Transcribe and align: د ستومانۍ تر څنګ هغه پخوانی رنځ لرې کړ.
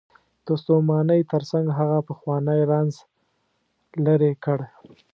د 0.45 0.47
ستومانۍ 0.61 1.21
تر 1.31 1.41
څنګ 1.51 1.65
هغه 1.79 1.97
پخوانی 2.07 2.59
رنځ 2.71 2.93
لرې 4.05 4.31
کړ. 4.43 4.59